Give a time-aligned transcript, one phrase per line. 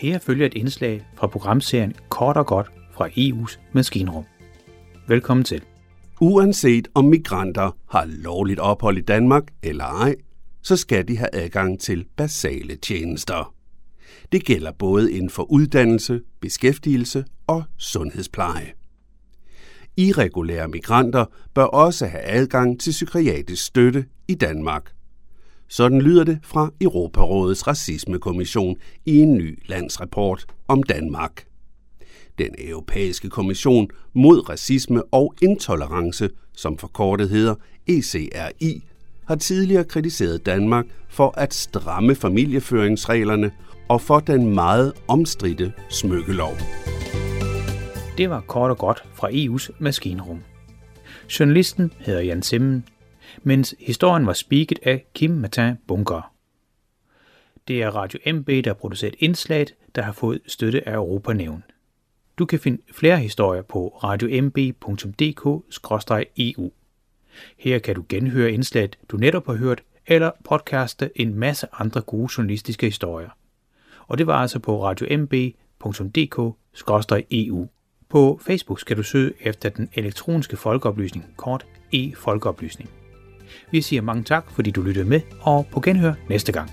[0.00, 4.24] Her følger et indslag fra programserien Kort og godt fra EU's maskinrum.
[5.08, 5.62] Velkommen til.
[6.20, 10.14] Uanset om migranter har lovligt ophold i Danmark eller ej,
[10.62, 13.54] så skal de have adgang til basale tjenester.
[14.32, 18.72] Det gælder både inden for uddannelse, beskæftigelse og sundhedspleje.
[19.96, 24.92] Irregulære migranter bør også have adgang til psykiatrisk støtte i Danmark.
[25.70, 28.76] Sådan lyder det fra Europarådets racismekommission
[29.06, 31.44] i en ny landsrapport om Danmark.
[32.38, 37.54] Den europæiske kommission mod racisme og intolerance, som forkortet hedder
[37.86, 38.84] ECRI,
[39.24, 43.50] har tidligere kritiseret Danmark for at stramme familieføringsreglerne
[43.88, 46.52] og for den meget omstridte smykkelov.
[48.18, 50.40] Det var kort og godt fra EU's maskinrum.
[51.40, 52.84] Journalisten hedder Jan Simmen,
[53.42, 56.32] mens historien var spiket af Kim Martin Bunker.
[57.68, 61.64] Det er Radio MB, der har produceret indslaget, der har fået støtte af Europanævn.
[62.38, 66.66] Du kan finde flere historier på radiomb.dk-eu.
[66.66, 66.70] E
[67.56, 72.28] Her kan du genhøre indslaget, du netop har hørt, eller podcaste en masse andre gode
[72.38, 73.30] journalistiske historier.
[74.06, 77.64] Og det var altså på radiomb.dk-eu.
[77.64, 77.68] E
[78.08, 82.99] på Facebook skal du søge efter den elektroniske folkeoplysning, kort e-folkeoplysning.
[83.70, 86.70] Vi siger mange tak, fordi du lyttede med, og på genhør næste gang.